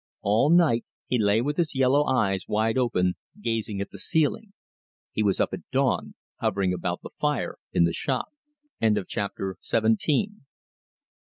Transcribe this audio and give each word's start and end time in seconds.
All 0.23 0.49
night 0.49 0.83
he 1.05 1.19
lay 1.19 1.41
with 1.41 1.57
his 1.57 1.75
yellow 1.75 2.05
eyes 2.05 2.45
wide 2.47 2.75
open, 2.75 3.17
gazing 3.39 3.79
at 3.81 3.91
the 3.91 3.99
ceiling. 3.99 4.51
He 5.11 5.21
was 5.21 5.39
up 5.39 5.53
at 5.53 5.69
dawn, 5.69 6.15
hovering 6.37 6.73
about 6.73 7.03
the 7.03 7.11
fire 7.11 7.59
in 7.71 7.83
the 7.83 7.93
shop. 7.93 8.29
CHAPTER 9.05 9.57
XVIII. 9.63 10.29